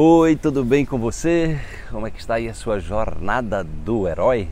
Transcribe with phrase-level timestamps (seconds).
[0.00, 1.60] Oi, tudo bem com você?
[1.90, 4.48] Como é que está aí a sua jornada do herói?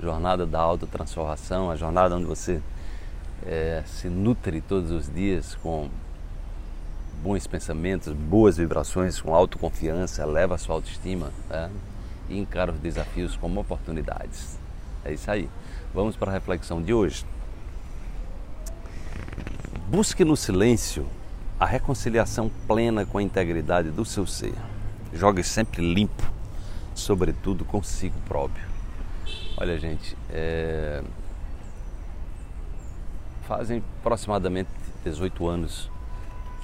[0.00, 2.62] Jornada da autotransformação, a jornada onde você
[3.44, 5.88] é, se nutre todos os dias com
[7.24, 11.72] bons pensamentos, boas vibrações, com autoconfiança, eleva a sua autoestima né?
[12.28, 14.56] e encara os desafios como oportunidades.
[15.04, 15.50] É isso aí.
[15.92, 17.26] Vamos para a reflexão de hoje.
[19.88, 21.04] Busque no silêncio
[21.58, 24.54] a reconciliação plena com a integridade do seu ser.
[25.14, 26.28] Jogue sempre limpo,
[26.92, 28.66] sobretudo consigo próprio.
[29.56, 31.00] Olha, gente, é...
[33.46, 34.68] fazem aproximadamente
[35.04, 35.88] 18 anos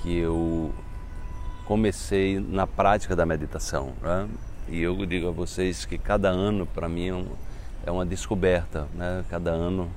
[0.03, 0.75] que eu
[1.65, 3.93] comecei na prática da meditação.
[4.03, 4.29] Né?
[4.69, 7.25] E eu digo a vocês que cada ano, para mim, é,
[7.87, 8.89] é uma descoberta.
[8.95, 9.25] Né?
[9.31, 9.89] Cada ano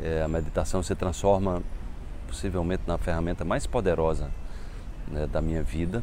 [0.00, 1.62] é, a meditação se transforma
[2.26, 4.28] possivelmente na ferramenta mais poderosa
[5.06, 6.02] né, da minha vida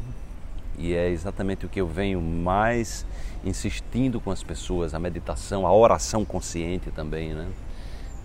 [0.78, 3.06] e é exatamente o que eu venho mais
[3.44, 7.48] insistindo com as pessoas, a meditação, a oração consciente também, né?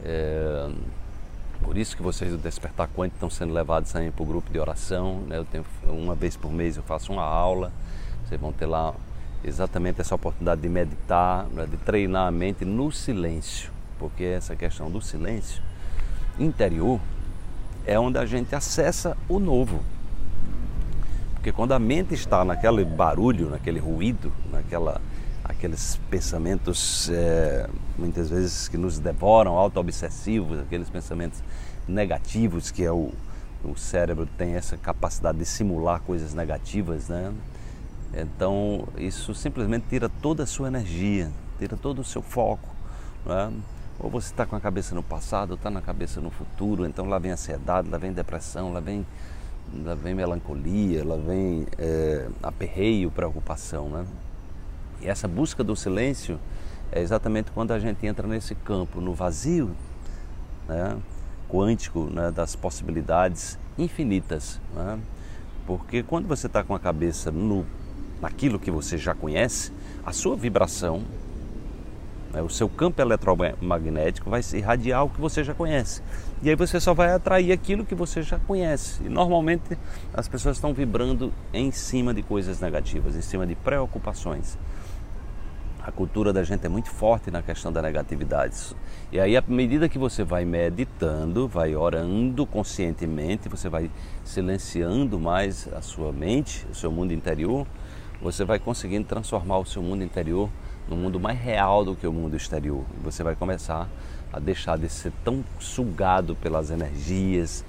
[0.03, 0.69] É,
[1.61, 4.59] por isso que vocês do Despertar Quântico estão sendo levados também para o grupo de
[4.59, 5.37] oração, né?
[5.37, 7.71] Eu tenho, uma vez por mês eu faço uma aula,
[8.25, 8.93] vocês vão ter lá
[9.43, 11.65] exatamente essa oportunidade de meditar, né?
[11.65, 15.61] de treinar a mente no silêncio, porque essa questão do silêncio
[16.37, 16.99] interior
[17.85, 19.81] é onde a gente acessa o novo.
[21.49, 25.01] Porque quando a mente está naquele barulho, naquele ruído, naquela,
[25.43, 31.41] aqueles pensamentos é, muitas vezes que nos devoram, auto-obsessivos, aqueles pensamentos
[31.87, 33.11] negativos que é o,
[33.63, 37.33] o cérebro tem essa capacidade de simular coisas negativas, né?
[38.13, 42.69] Então isso simplesmente tira toda a sua energia, tira todo o seu foco.
[43.25, 43.51] Né?
[43.99, 47.17] Ou você está com a cabeça no passado, está na cabeça no futuro, então lá
[47.17, 49.03] vem ansiedade, lá vem depressão, lá vem,
[49.83, 53.89] lá vem melancolia, lá vem é, aperreio, preocupação.
[53.89, 54.05] Né?
[55.01, 56.39] E essa busca do silêncio
[56.91, 59.71] é exatamente quando a gente entra nesse campo, no vazio
[60.67, 60.97] né?
[61.49, 62.31] quântico né?
[62.31, 64.59] das possibilidades infinitas.
[64.73, 64.99] Né?
[65.65, 67.65] Porque quando você está com a cabeça no,
[68.21, 69.71] naquilo que você já conhece,
[70.05, 71.03] a sua vibração?
[72.33, 76.01] O seu campo eletromagnético vai irradiar o que você já conhece.
[76.43, 79.03] E aí você só vai atrair aquilo que você já conhece.
[79.03, 79.75] E normalmente
[80.13, 84.57] as pessoas estão vibrando em cima de coisas negativas, em cima de preocupações.
[85.81, 88.75] A cultura da gente é muito forte na questão da negatividade.
[89.11, 93.89] E aí, à medida que você vai meditando, vai orando conscientemente, você vai
[94.23, 97.65] silenciando mais a sua mente, o seu mundo interior,
[98.21, 100.47] você vai conseguindo transformar o seu mundo interior
[100.89, 102.83] no mundo mais real do que o mundo exterior.
[103.03, 103.87] Você vai começar
[104.33, 107.63] a deixar de ser tão sugado pelas energias,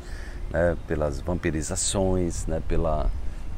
[0.50, 3.10] né, pelas vampirizações, né, pela,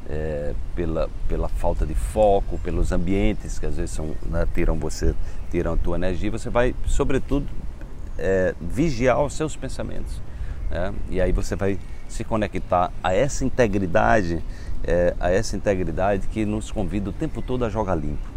[0.09, 5.15] é, pela, pela falta de foco, pelos ambientes que às vezes são, né, tiram você,
[5.49, 6.29] tiram a tua energia.
[6.29, 7.47] Você vai, sobretudo,
[8.17, 10.21] é, vigiar os seus pensamentos.
[10.69, 10.93] Né?
[11.09, 11.79] E aí você vai
[12.09, 14.43] se conectar a essa integridade,
[14.83, 18.32] é, a essa integridade que nos convida o tempo todo a jogar limpo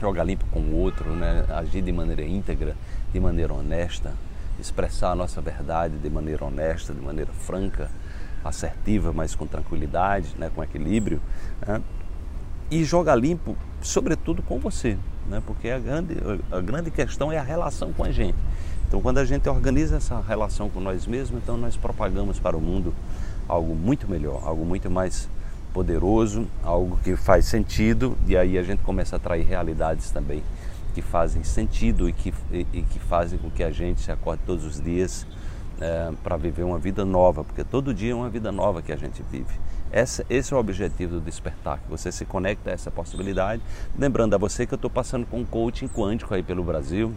[0.00, 1.44] jogar limpo com o outro, né?
[1.48, 2.76] agir de maneira íntegra,
[3.12, 4.12] de maneira honesta,
[4.58, 7.90] expressar a nossa verdade de maneira honesta, de maneira franca,
[8.44, 10.50] assertiva, mas com tranquilidade, né?
[10.54, 11.20] com equilíbrio.
[11.66, 11.80] Né?
[12.70, 14.96] E jogar limpo, sobretudo com você,
[15.28, 15.42] né?
[15.46, 16.16] porque a grande,
[16.50, 18.38] a grande questão é a relação com a gente.
[18.86, 22.60] Então, quando a gente organiza essa relação com nós mesmos, então nós propagamos para o
[22.60, 22.94] mundo
[23.48, 25.28] algo muito melhor, algo muito mais
[25.74, 30.42] poderoso, algo que faz sentido, e aí a gente começa a atrair realidades também
[30.94, 34.40] que fazem sentido e que, e, e que fazem com que a gente se acorde
[34.46, 35.26] todos os dias
[35.80, 38.96] é, para viver uma vida nova, porque todo dia é uma vida nova que a
[38.96, 39.52] gente vive.
[39.92, 43.62] Esse é o objetivo do despertar, que você se conecta a essa possibilidade.
[43.98, 47.12] Lembrando a você que eu estou passando com um coaching quântico aí pelo Brasil.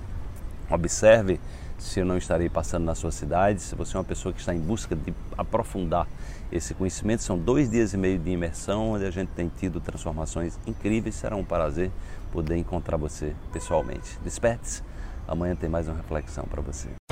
[0.69, 1.39] Observe
[1.77, 4.53] se eu não estarei passando na sua cidade, se você é uma pessoa que está
[4.53, 6.07] em busca de aprofundar
[6.51, 7.23] esse conhecimento.
[7.23, 11.15] São dois dias e meio de imersão, onde a gente tem tido transformações incríveis.
[11.15, 11.91] Será um prazer
[12.31, 14.18] poder encontrar você pessoalmente.
[14.24, 14.81] Desperte-se,
[15.27, 17.06] amanhã tem mais uma reflexão para você.